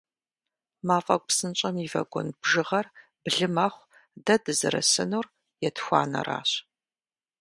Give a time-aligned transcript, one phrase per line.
[0.87, 2.85] Мафӏэгу псынщӏэм и вагон бжьыгъэр
[3.23, 3.89] блы мэхъу,
[4.25, 5.25] дэ дызэрысынур
[5.67, 6.49] етхуанэращ.